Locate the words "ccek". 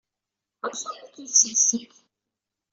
1.59-1.93